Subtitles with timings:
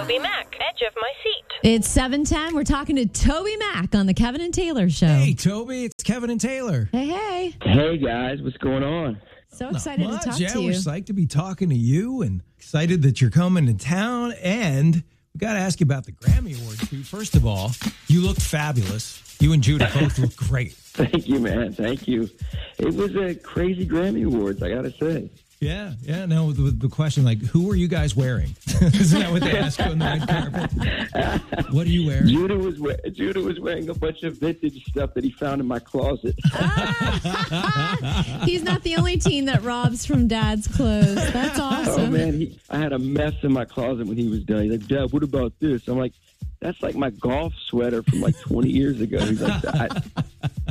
[0.00, 1.44] Toby Mac, edge of my seat.
[1.74, 2.54] It's 710.
[2.54, 5.06] We're talking to Toby Mac on the Kevin and Taylor show.
[5.06, 6.88] Hey, Toby, it's Kevin and Taylor.
[6.90, 7.54] Hey, hey.
[7.62, 9.20] Hey guys, what's going on?
[9.48, 10.78] So excited to talk yeah, to we're you.
[10.78, 14.32] psyched to be talking to you and excited that you're coming to town.
[14.40, 14.94] And
[15.34, 17.02] we got to ask you about the Grammy Awards, too.
[17.02, 17.72] First of all,
[18.06, 19.22] you look fabulous.
[19.38, 20.72] You and Judah both look great.
[20.72, 21.74] Thank you, man.
[21.74, 22.30] Thank you.
[22.78, 25.28] It was a crazy Grammy Awards, I gotta say.
[25.60, 26.24] Yeah, yeah.
[26.24, 28.54] No, the, the question, like, who are you guys wearing?
[28.80, 31.70] Isn't that what they ask you on the red carpet?
[31.74, 32.28] What are you wearing?
[32.28, 35.66] Judah was we- Judah was wearing a bunch of vintage stuff that he found in
[35.66, 36.34] my closet.
[36.54, 38.42] Ah!
[38.46, 41.16] He's not the only teen that robs from dad's clothes.
[41.32, 42.04] That's oh, awesome.
[42.04, 44.62] Oh man, he, I had a mess in my closet when he was done.
[44.62, 45.86] He's like, Dad, what about this?
[45.88, 46.14] I'm like,
[46.60, 49.18] that's like my golf sweater from like 20 years ago.
[49.18, 50.04] He's like, that.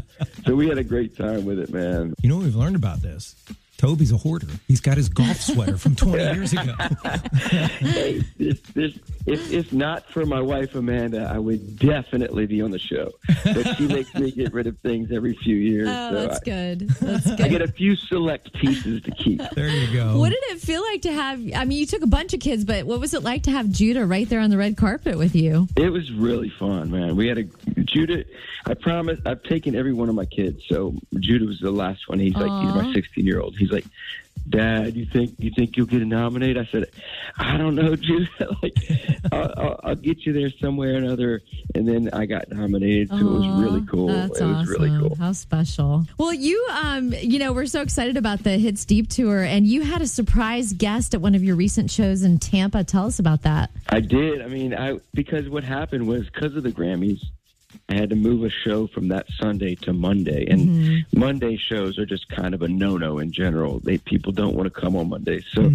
[0.46, 2.16] so we had a great time with it, man.
[2.24, 3.36] You know what we've learned about this?
[3.80, 4.48] Toby's a hoarder.
[4.68, 6.76] He's got his golf sweater from 20 years ago.
[7.80, 12.72] hey, this, this, if, if not for my wife Amanda, I would definitely be on
[12.72, 13.10] the show.
[13.46, 15.88] But she makes me get rid of things every few years.
[15.90, 16.90] Oh, so that's I, good.
[16.90, 17.42] That's good.
[17.42, 19.42] I get a few select pieces to keep.
[19.56, 20.20] There you go.
[20.20, 21.40] What did it feel like to have?
[21.56, 23.70] I mean, you took a bunch of kids, but what was it like to have
[23.70, 25.70] Judah right there on the red carpet with you?
[25.78, 27.16] It was really fun, man.
[27.16, 27.44] We had a
[27.90, 28.26] Judah.
[28.66, 29.20] I promise.
[29.26, 30.64] I've taken every one of my kids.
[30.68, 32.20] So Judah was the last one.
[32.20, 33.56] He's like he's my 16 year old.
[33.58, 33.86] He's like,
[34.48, 36.58] Dad, you think you think you'll get nominated?
[36.58, 36.86] I said,
[37.38, 38.58] I don't know, Judah.
[38.64, 38.74] like,
[39.32, 41.42] I'll, I'll, I'll get you there somewhere or another.
[41.76, 44.08] And then I got nominated, so it was really cool.
[44.08, 44.82] That's it was awesome.
[44.82, 45.16] really cool.
[45.16, 46.06] How special.
[46.18, 49.84] Well, you, um, you know, we're so excited about the Hits Deep tour, and you
[49.84, 52.84] had a surprise guest at one of your recent shows in Tampa.
[52.84, 53.70] Tell us about that.
[53.90, 54.42] I did.
[54.42, 57.24] I mean, I because what happened was because of the Grammys,
[57.90, 62.06] I had to move a show from that Sunday to Monday, and Monday shows are
[62.06, 63.80] just kind of a no-no in general.
[63.80, 65.72] They people don't want to come on Mondays, so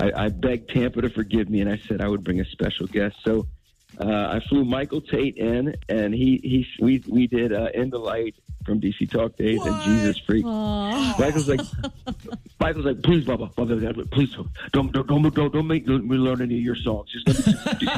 [0.00, 2.86] I, I begged Tampa to forgive me, and I said I would bring a special
[2.88, 3.16] guest.
[3.24, 3.46] So
[4.00, 7.98] uh, I flew Michael Tait in, and he he we we did uh, "In the
[7.98, 10.44] Light" from DC Talk Days and Jesus Freak.
[10.44, 11.60] Michael's like,
[12.60, 14.34] Michael's like, please, Baba, Baba, please
[14.72, 17.10] don't don't don't don't, don't make me learn any of your songs.
[17.12, 17.88] Just let me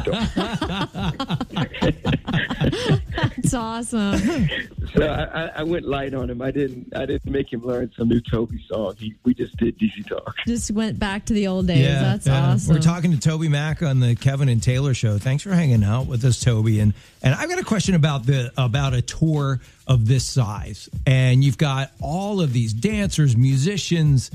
[2.74, 3.38] sing DC Talk.
[3.38, 4.48] It's awesome.
[4.94, 6.40] So I, I, I went light on him.
[6.40, 8.94] I didn't I didn't make him learn some new Toby song.
[8.98, 10.36] He, we just did DC Talk.
[10.46, 11.86] Just went back to the old days.
[11.86, 12.74] That's awesome.
[12.74, 15.18] We're talking to Toby Mac on the Kevin and Taylor show.
[15.18, 16.80] Thanks for hanging out with us, Toby.
[16.80, 20.88] And and I've got a question about the about a tour of this size.
[21.06, 24.30] And you've got all of these dancers, musicians,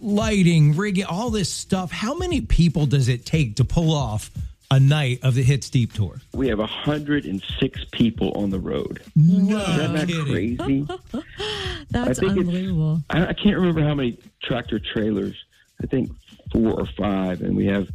[0.00, 1.90] lighting, rigging, all this stuff.
[1.90, 4.30] How many people does it take to pull off
[4.70, 6.20] a night of the Hits Deep tour?
[6.34, 9.02] We have 106 people on the road.
[9.14, 10.56] No Isn't that kidding.
[10.56, 10.88] crazy?
[11.90, 13.02] That's I unbelievable.
[13.10, 15.36] I, I can't remember how many tractor trailers.
[15.82, 16.10] I think
[16.52, 17.88] four or five, and we have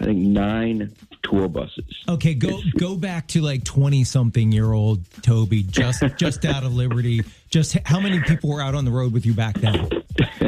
[0.00, 0.92] I think nine
[1.22, 1.84] tour buses.
[2.08, 6.74] Okay, go go back to like twenty something year old Toby, just just out of
[6.76, 7.22] Liberty.
[7.50, 9.88] Just how many people were out on the road with you back then?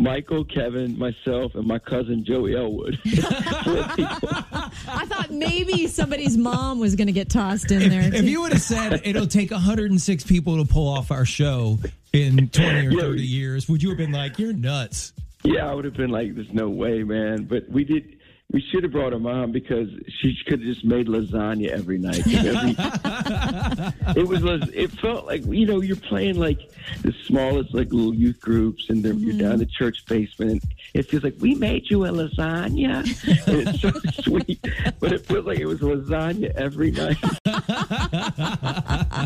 [0.00, 2.98] Michael, Kevin, myself, and my cousin Joey Elwood.
[3.04, 4.70] I
[5.06, 8.00] thought maybe somebody's mom was going to get tossed in there.
[8.00, 8.30] If too.
[8.30, 11.78] you would have said it'll take 106 people to pull off our show
[12.14, 15.12] in 20 or 30 years, would you have been like, "You're nuts"?
[15.44, 18.16] Yeah, I would have been like, "There's no way, man." But we did.
[18.52, 19.88] We should have brought her mom because
[20.20, 22.18] she could have just made lasagna every night.
[22.26, 24.42] Every- it was.
[24.42, 26.58] las- It felt like you know you're playing like
[27.02, 30.64] the smallest like little youth groups, and they're, you're down in the church basement.
[30.94, 33.04] It feels like we made you a lasagna.
[33.46, 34.58] and it's so sweet,
[34.98, 37.18] but it feels like it was lasagna every night.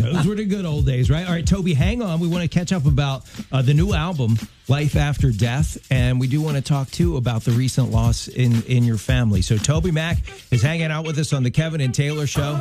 [0.02, 1.26] Those were the good old days, right?
[1.26, 2.20] All right, Toby, hang on.
[2.20, 6.26] We want to catch up about uh, the new album, Life After Death, and we
[6.26, 9.42] do want to talk too about the recent loss in in your family.
[9.42, 10.18] So Toby Mac
[10.50, 12.58] is hanging out with us on the Kevin and Taylor show.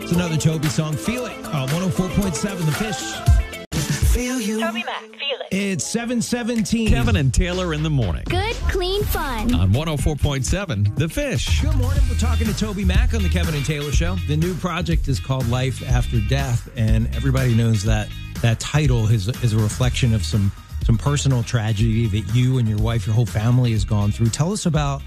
[0.00, 0.94] It's another Toby song.
[0.96, 1.32] Feel it.
[1.44, 4.12] Uh, 104.7 The Fish.
[4.12, 4.58] Feel you.
[4.60, 5.54] Toby Mac, feel it.
[5.54, 6.88] It's 717.
[6.88, 9.54] Kevin and Taylor in the morning Good, clean fun.
[9.54, 11.60] on 104.7 The Fish.
[11.62, 12.02] Good morning.
[12.08, 14.16] We're talking to Toby Mac on the Kevin and Taylor Show.
[14.26, 18.08] The new project is called Life After Death, and everybody knows that
[18.42, 20.52] that title is is a reflection of some
[20.84, 24.28] some personal tragedy that you and your wife, your whole family, has gone through.
[24.28, 25.02] Tell us about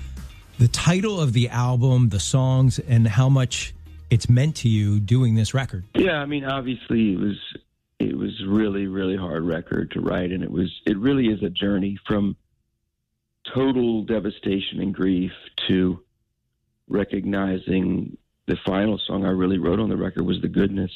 [0.60, 3.74] the title of the album, the songs, and how much
[4.10, 5.86] it's meant to you doing this record.
[5.96, 7.38] Yeah, I mean, obviously it was
[8.00, 11.50] it was really really hard record to write, and it was it really is a
[11.50, 12.36] journey from
[13.54, 15.32] total devastation and grief
[15.68, 16.04] to
[16.88, 18.18] recognizing
[18.48, 20.92] the final song I really wrote on the record was the goodness,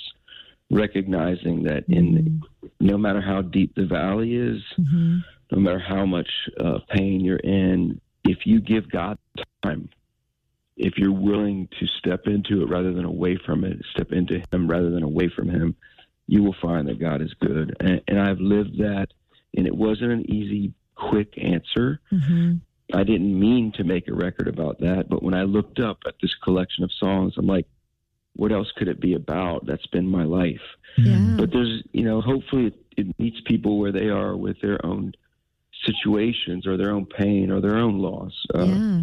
[0.72, 2.42] recognizing that in
[2.80, 4.62] no matter how deep the valley is,
[5.52, 6.30] no matter how much
[6.60, 9.18] uh, pain you're in, if you give God
[9.64, 9.90] time,
[10.78, 14.68] if you're willing to step into it rather than away from it, step into Him
[14.70, 15.76] rather than away from Him,
[16.28, 17.76] you will find that God is good.
[17.80, 19.08] And, and I've lived that,
[19.56, 22.00] and it wasn't an easy, quick answer.
[22.12, 22.62] Mhm.
[22.94, 26.16] I didn't mean to make a record about that, but when I looked up at
[26.22, 27.68] this collection of songs, I'm like,
[28.36, 29.66] what else could it be about?
[29.66, 30.62] That's been my life.
[30.98, 31.36] Yeah.
[31.38, 35.14] But there's, you know, hopefully it, it meets people where they are with their own
[35.86, 38.34] situations or their own pain or their own loss.
[38.54, 39.02] Uh, yeah.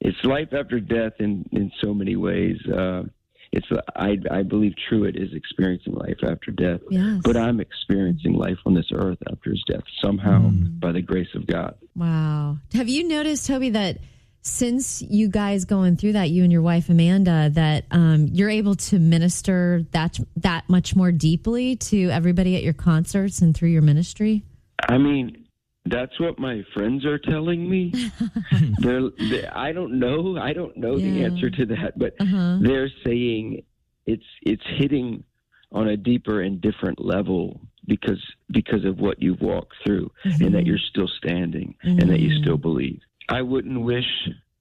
[0.00, 2.58] It's life after death in, in so many ways.
[2.66, 3.04] Uh,
[3.52, 6.80] it's, I, I believe Truett is experiencing life after death.
[6.88, 7.20] Yes.
[7.22, 11.46] But I'm experiencing life on this earth after his death somehow by the grace of
[11.46, 11.74] God.
[11.96, 12.58] Wow.
[12.74, 13.98] Have you noticed, Toby, that
[14.42, 18.74] since you guys going through that, you and your wife Amanda, that um, you're able
[18.76, 23.82] to minister that that much more deeply to everybody at your concerts and through your
[23.82, 24.42] ministry?
[24.88, 25.44] I mean,
[25.84, 27.92] that's what my friends are telling me.
[28.78, 30.38] they're, they I don't know.
[30.38, 32.58] I don't know the answer to that, but Uh-huh.
[32.62, 33.62] they're saying
[34.06, 35.24] it's it's hitting
[35.72, 38.20] on a deeper and different level because
[38.50, 42.56] because of what you've walked through and that you're still standing and that you still
[42.56, 43.00] believe.
[43.30, 44.04] I wouldn't wish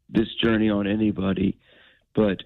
[0.09, 1.57] this journey on anybody,
[2.15, 2.43] but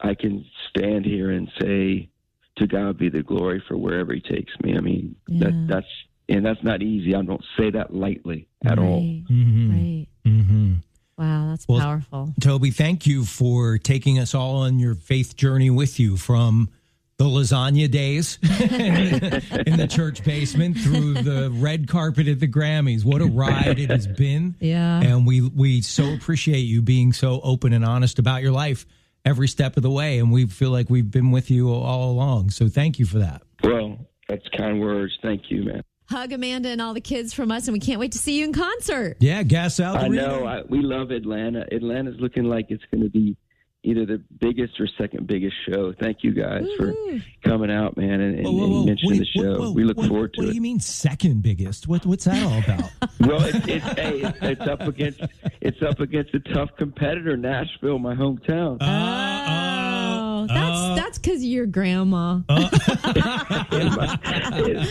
[0.00, 2.08] I can stand here and say
[2.56, 4.76] to God be the glory for wherever he takes me.
[4.76, 5.44] I mean, Yeah.
[5.50, 5.86] that that's
[6.26, 7.14] and that's not easy.
[7.14, 9.00] I don't say that lightly at all.
[9.00, 9.24] Right.
[9.30, 9.70] Mhm.
[9.70, 10.06] Right.
[10.24, 10.76] Mhm.
[11.18, 12.32] Wow, that's Well- powerful.
[12.40, 16.70] Toby, thank you for taking us all on your faith journey with you from
[17.16, 23.04] the lasagna days in the church basement through the red carpet at the Grammys.
[23.04, 24.56] What a ride it has been.
[24.60, 25.00] Yeah.
[25.00, 28.86] And we we so appreciate you being so open and honest about your life
[29.24, 32.50] every step of the way and we feel like we've been with you all along.
[32.50, 33.42] So thank you for that.
[33.62, 35.16] Well, that's kind words.
[35.22, 35.82] Thank you, man.
[36.06, 38.44] Hug Amanda and all the kids from us, and we can't wait to see you
[38.44, 39.16] in concert.
[39.20, 40.44] Yeah, gas out the I know.
[40.44, 41.64] I, we love Atlanta.
[41.72, 43.36] Atlanta's looking like it's going to be
[43.84, 45.92] either the biggest or second biggest show.
[45.92, 47.18] Thank you guys for mm-hmm.
[47.48, 48.76] coming out, man, and, and, Whoa, whoa, whoa.
[48.78, 49.52] and mentioning Wait, the show.
[49.52, 49.72] whoa, whoa.
[49.72, 50.46] we look What- forward to What it.
[50.48, 51.86] What do you mean second biggest?
[51.86, 52.90] What what's that all about?
[53.20, 55.20] Well, it's, it's, hey, it's, it's up against
[55.60, 58.82] it's up against a tough competitor, Nashville, my hometown.
[58.82, 60.94] Uh, uh, oh, that's uh.
[60.94, 62.40] that's because your grandma.
[62.50, 62.68] it,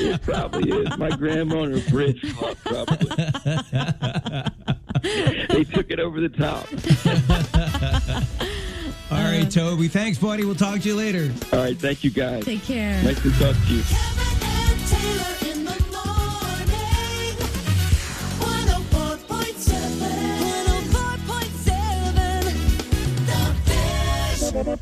[0.01, 0.97] it probably is.
[0.97, 3.07] My grandma on her bridge clock, probably.
[5.03, 6.67] they took it over the top.
[9.13, 9.87] All right, Toby.
[9.87, 10.43] Thanks, buddy.
[10.43, 11.31] We'll talk to you later.
[11.51, 12.43] All right, thank you guys.
[12.45, 13.01] Take care.
[13.03, 13.83] Nice to talk to you.
[13.83, 14.22] Kevin